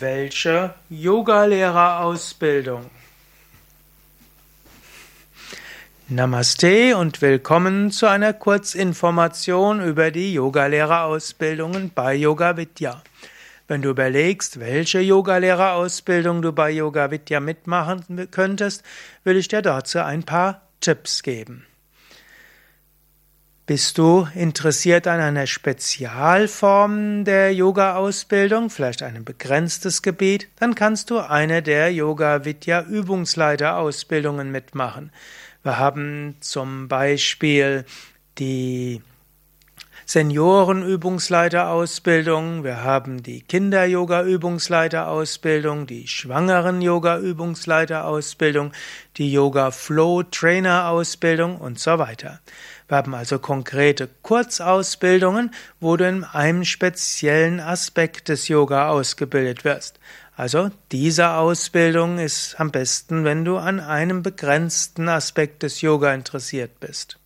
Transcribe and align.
Welche 0.00 0.72
Yogalehrerausbildung? 0.88 2.90
Namaste 6.08 6.96
und 6.96 7.20
willkommen 7.20 7.90
zu 7.90 8.06
einer 8.06 8.32
Kurzinformation 8.32 9.86
über 9.86 10.10
die 10.10 10.32
Yogalehrerausbildungen 10.32 11.90
bei 11.94 12.14
Yoga 12.14 12.56
Vidya. 12.56 13.02
Wenn 13.68 13.82
du 13.82 13.90
überlegst, 13.90 14.60
welche 14.60 15.00
Yogalehrerausbildung 15.00 16.40
du 16.40 16.52
bei 16.52 16.70
Yoga 16.70 17.10
Vidya 17.10 17.40
mitmachen 17.40 18.28
könntest, 18.30 18.82
will 19.24 19.36
ich 19.36 19.48
dir 19.48 19.60
dazu 19.60 19.98
ein 19.98 20.22
paar 20.22 20.62
Tipps 20.80 21.22
geben. 21.22 21.66
Bist 23.64 23.96
du 23.96 24.26
interessiert 24.34 25.06
an 25.06 25.20
einer 25.20 25.46
Spezialform 25.46 27.24
der 27.24 27.54
Yoga-Ausbildung, 27.54 28.70
vielleicht 28.70 29.04
ein 29.04 29.24
begrenztes 29.24 30.02
Gebiet, 30.02 30.48
dann 30.58 30.74
kannst 30.74 31.10
du 31.10 31.20
eine 31.20 31.62
der 31.62 31.92
Yoga 31.92 32.44
Vidya 32.44 32.82
Übungsleiter-Ausbildungen 32.82 34.50
mitmachen. 34.50 35.12
Wir 35.62 35.78
haben 35.78 36.36
zum 36.40 36.88
Beispiel 36.88 37.84
die 38.38 39.00
Senioren-Übungsleiter-Ausbildung, 40.12 42.64
wir 42.64 42.84
haben 42.84 43.22
die 43.22 43.40
Kinder-Yoga-Übungsleiter-Ausbildung, 43.40 45.86
die 45.86 46.06
Schwangeren-Yoga-Übungsleiter-Ausbildung, 46.06 48.72
die 49.16 49.32
Yoga-Flow-Trainer-Ausbildung 49.32 51.56
und 51.56 51.78
so 51.78 51.98
weiter. 51.98 52.40
Wir 52.88 52.98
haben 52.98 53.14
also 53.14 53.38
konkrete 53.38 54.10
Kurzausbildungen, 54.20 55.54
wo 55.80 55.96
du 55.96 56.06
in 56.06 56.24
einem 56.24 56.66
speziellen 56.66 57.60
Aspekt 57.60 58.28
des 58.28 58.48
Yoga 58.48 58.90
ausgebildet 58.90 59.64
wirst. 59.64 59.98
Also 60.36 60.68
diese 60.90 61.30
Ausbildung 61.30 62.18
ist 62.18 62.60
am 62.60 62.70
besten, 62.70 63.24
wenn 63.24 63.46
du 63.46 63.56
an 63.56 63.80
einem 63.80 64.22
begrenzten 64.22 65.08
Aspekt 65.08 65.62
des 65.62 65.80
Yoga 65.80 66.12
interessiert 66.12 66.80
bist. 66.80 67.18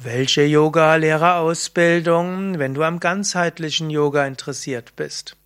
Welche 0.00 0.42
Yoga-Lehrerausbildung, 0.42 2.60
wenn 2.60 2.74
du 2.74 2.84
am 2.84 3.00
ganzheitlichen 3.00 3.90
Yoga 3.90 4.26
interessiert 4.26 4.94
bist? 4.94 5.36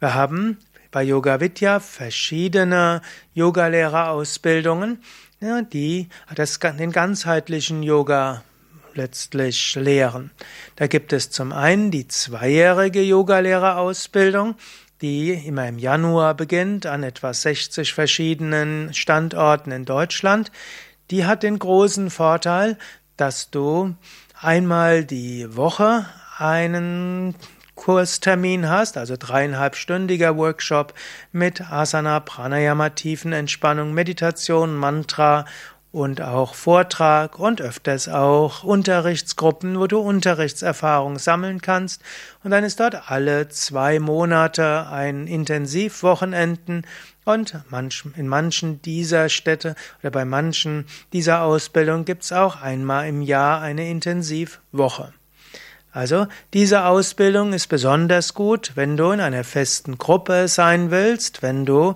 Wir 0.00 0.14
haben 0.14 0.58
bei 0.90 1.04
Yoga 1.04 1.38
Vidya 1.38 1.78
verschiedene 1.78 3.02
Yogalehrerausbildungen 3.34 5.00
die 5.72 6.08
den 6.36 6.90
ganzheitlichen 6.90 7.84
Yoga 7.84 8.42
letztlich 8.94 9.76
lehren. 9.76 10.32
Da 10.74 10.88
gibt 10.88 11.12
es 11.12 11.30
zum 11.30 11.52
einen 11.52 11.92
die 11.92 12.08
zweijährige 12.08 13.00
Yogalehrerausbildung, 13.00 14.56
die 15.02 15.34
immer 15.34 15.68
im 15.68 15.78
Januar 15.78 16.34
beginnt 16.34 16.86
an 16.86 17.04
etwa 17.04 17.32
60 17.32 17.94
verschiedenen 17.94 18.92
Standorten 18.92 19.70
in 19.70 19.84
Deutschland. 19.84 20.50
Die 21.12 21.26
hat 21.26 21.44
den 21.44 21.60
großen 21.60 22.10
Vorteil, 22.10 22.76
dass 23.16 23.50
du 23.50 23.94
einmal 24.40 25.04
die 25.04 25.56
Woche 25.56 26.06
einen 26.38 27.34
Kurstermin 27.74 28.68
hast, 28.68 28.96
also 28.96 29.16
dreieinhalbstündiger 29.18 30.36
Workshop 30.36 30.94
mit 31.32 31.60
Asana, 31.60 32.20
Pranayama, 32.20 32.90
Tiefenentspannung, 32.90 33.92
Meditation, 33.92 34.76
Mantra 34.76 35.44
und 35.94 36.20
auch 36.20 36.56
Vortrag 36.56 37.38
und 37.38 37.62
öfters 37.62 38.08
auch 38.08 38.64
Unterrichtsgruppen, 38.64 39.78
wo 39.78 39.86
du 39.86 40.00
Unterrichtserfahrung 40.00 41.20
sammeln 41.20 41.60
kannst. 41.60 42.02
Und 42.42 42.50
dann 42.50 42.64
ist 42.64 42.80
dort 42.80 43.08
alle 43.10 43.48
zwei 43.48 44.00
Monate 44.00 44.88
ein 44.88 45.28
Intensivwochenenden 45.28 46.84
und 47.24 47.56
in 48.16 48.26
manchen 48.26 48.82
dieser 48.82 49.28
Städte 49.28 49.76
oder 50.00 50.10
bei 50.10 50.24
manchen 50.24 50.84
dieser 51.12 51.42
Ausbildung 51.42 52.04
gibt 52.04 52.24
es 52.24 52.32
auch 52.32 52.60
einmal 52.60 53.08
im 53.08 53.22
Jahr 53.22 53.60
eine 53.60 53.88
Intensivwoche. 53.88 55.14
Also 55.92 56.26
diese 56.52 56.86
Ausbildung 56.86 57.52
ist 57.52 57.68
besonders 57.68 58.34
gut, 58.34 58.72
wenn 58.74 58.96
du 58.96 59.12
in 59.12 59.20
einer 59.20 59.44
festen 59.44 59.96
Gruppe 59.96 60.48
sein 60.48 60.90
willst, 60.90 61.40
wenn 61.40 61.64
du 61.64 61.94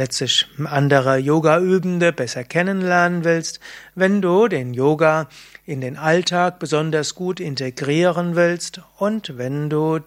letztlich 0.00 0.46
andere 0.64 1.18
Yoga-Übende 1.18 2.10
besser 2.10 2.42
kennenlernen 2.42 3.22
willst, 3.22 3.60
wenn 3.94 4.22
du 4.22 4.48
den 4.48 4.72
Yoga 4.72 5.28
in 5.66 5.82
den 5.82 5.98
Alltag 5.98 6.58
besonders 6.58 7.14
gut 7.14 7.38
integrieren 7.38 8.34
willst 8.34 8.80
und 8.96 9.36
wenn 9.36 9.68
du 9.68 10.00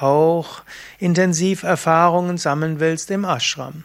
auch 0.00 0.62
intensiv 0.98 1.62
Erfahrungen 1.62 2.38
sammeln 2.38 2.80
willst 2.80 3.12
im 3.12 3.24
Ashram. 3.24 3.84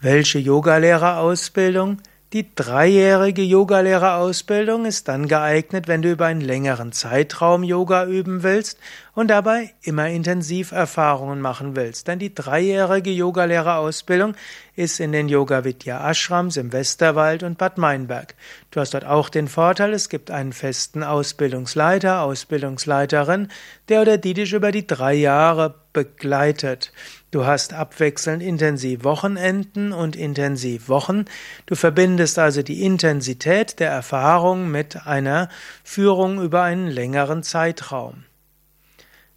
Welche 0.00 0.38
Yogalehrerausbildung? 0.38 2.00
Die 2.36 2.54
dreijährige 2.54 3.40
Yogalehrerausbildung 3.40 4.84
ist 4.84 5.08
dann 5.08 5.26
geeignet, 5.26 5.88
wenn 5.88 6.02
du 6.02 6.10
über 6.10 6.26
einen 6.26 6.42
längeren 6.42 6.92
Zeitraum 6.92 7.62
Yoga 7.62 8.04
üben 8.04 8.42
willst 8.42 8.78
und 9.14 9.28
dabei 9.28 9.72
immer 9.80 10.10
intensiv 10.10 10.70
Erfahrungen 10.70 11.40
machen 11.40 11.76
willst. 11.76 12.08
Denn 12.08 12.18
die 12.18 12.34
dreijährige 12.34 13.10
Yogalehrerausbildung 13.10 14.34
ist 14.74 15.00
in 15.00 15.12
den 15.12 15.30
Yoga 15.30 15.64
Vidya 15.64 16.10
Ashrams 16.10 16.58
im 16.58 16.74
Westerwald 16.74 17.42
und 17.42 17.56
Bad 17.56 17.78
Meinberg. 17.78 18.34
Du 18.70 18.80
hast 18.80 18.92
dort 18.92 19.06
auch 19.06 19.30
den 19.30 19.48
Vorteil, 19.48 19.94
es 19.94 20.10
gibt 20.10 20.30
einen 20.30 20.52
festen 20.52 21.02
Ausbildungsleiter, 21.02 22.20
Ausbildungsleiterin, 22.20 23.48
der 23.88 24.02
oder 24.02 24.18
die 24.18 24.34
dich 24.34 24.52
über 24.52 24.72
die 24.72 24.86
drei 24.86 25.14
Jahre 25.14 25.74
begleitet. 25.96 26.92
Du 27.30 27.46
hast 27.46 27.72
abwechselnd 27.72 28.42
intensiv 28.42 29.02
Wochenenden 29.02 29.94
und 29.94 30.14
intensiv 30.14 30.90
Wochen. 30.90 31.24
Du 31.64 31.74
verbindest 31.74 32.38
also 32.38 32.62
die 32.62 32.82
Intensität 32.82 33.80
der 33.80 33.88
Erfahrung 33.88 34.70
mit 34.70 35.06
einer 35.06 35.48
Führung 35.82 36.42
über 36.42 36.62
einen 36.62 36.88
längeren 36.88 37.42
Zeitraum. 37.42 38.24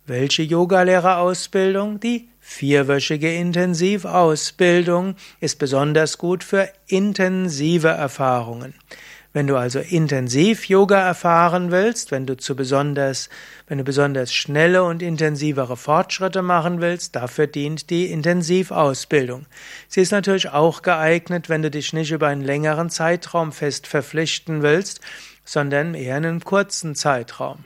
Welche 0.06 0.44
Yogalehrerausbildung? 0.44 2.02
Die 2.02 2.28
vierwöchige 2.42 3.34
Intensivausbildung 3.34 5.16
ist 5.40 5.60
besonders 5.60 6.18
gut 6.18 6.44
für 6.44 6.68
intensive 6.88 7.88
Erfahrungen. 7.88 8.74
Wenn 9.32 9.46
du 9.46 9.58
also 9.58 9.78
intensiv 9.78 10.68
Yoga 10.68 11.00
erfahren 11.00 11.70
willst, 11.70 12.10
wenn 12.10 12.26
du 12.26 12.36
zu 12.36 12.56
besonders, 12.56 13.30
wenn 13.68 13.78
du 13.78 13.84
besonders 13.84 14.34
schnelle 14.34 14.84
und 14.84 15.04
intensivere 15.04 15.78
Fortschritte 15.78 16.42
machen 16.42 16.82
willst, 16.82 17.16
dafür 17.16 17.46
dient 17.46 17.92
die 17.92 18.12
Intensivausbildung. 18.12 19.46
Sie 19.88 20.02
ist 20.02 20.12
natürlich 20.12 20.50
auch 20.50 20.82
geeignet, 20.82 21.48
wenn 21.48 21.62
du 21.62 21.70
dich 21.70 21.94
nicht 21.94 22.12
über 22.12 22.28
einen 22.28 22.42
längeren 22.42 22.90
Zeitraum 22.90 23.52
fest 23.52 23.86
verpflichten 23.86 24.64
willst, 24.64 25.00
sondern 25.46 25.94
eher 25.94 26.18
in 26.18 26.26
einem 26.26 26.44
kurzen 26.44 26.96
Zeitraum. 26.96 27.66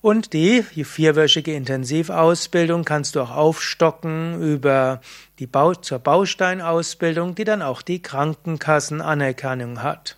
Und 0.00 0.32
die 0.32 0.62
vierwöchige 0.62 1.54
Intensivausbildung 1.54 2.84
kannst 2.84 3.14
du 3.14 3.20
auch 3.20 3.30
aufstocken 3.30 4.42
über 4.42 5.00
die 5.38 5.46
Bau 5.46 5.74
zur 5.74 6.00
Bausteinausbildung, 6.00 7.36
die 7.36 7.44
dann 7.44 7.62
auch 7.62 7.82
die 7.82 8.02
Krankenkassenanerkennung 8.02 9.82
hat. 9.82 10.16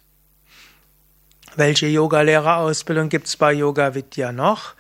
Welche 1.58 1.88
Yogalehrerausbildung 1.88 3.08
gibt 3.08 3.26
es 3.26 3.36
bei 3.36 3.52
Yoga 3.52 3.96
Vidya 3.96 4.30
noch? 4.30 4.74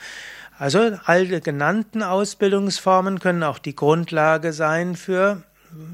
Also 0.60 0.92
alle 1.06 1.40
genannten 1.40 2.04
Ausbildungsformen 2.04 3.18
können 3.18 3.42
auch 3.42 3.58
die 3.58 3.74
Grundlage 3.74 4.52
sein 4.52 4.94
für 4.94 5.42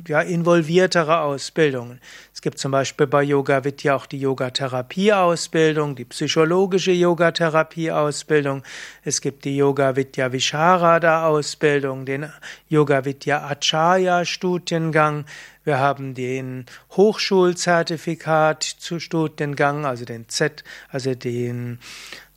ja, 0.06 0.20
involviertere 0.20 1.20
Ausbildungen. 1.20 2.00
Es 2.32 2.42
gibt 2.42 2.58
zum 2.58 2.72
Beispiel 2.72 3.06
bei 3.06 3.22
Yoga 3.22 3.64
Vidya 3.64 3.94
auch 3.94 4.06
die 4.06 4.20
Yogatherapie-Ausbildung, 4.20 5.96
die 5.96 6.04
psychologische 6.04 6.92
Yogatherapie-Ausbildung. 6.92 8.62
Es 9.02 9.20
gibt 9.20 9.44
die 9.44 9.56
Yoga 9.56 9.96
Vidya 9.96 10.32
Visharada-Ausbildung, 10.32 12.06
den 12.06 12.30
Yoga 12.68 13.04
Vidya 13.04 13.46
Acharya-Studiengang. 13.46 15.24
Wir 15.64 15.78
haben 15.78 16.14
den 16.14 16.66
Hochschulzertifikat 16.96 18.62
zu 18.62 19.00
Studiengang, 19.00 19.86
also 19.86 20.04
den 20.04 20.28
Z, 20.28 20.62
also 20.90 21.14
den 21.14 21.78